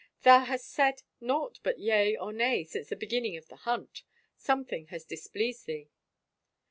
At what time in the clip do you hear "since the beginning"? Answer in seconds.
2.63-3.37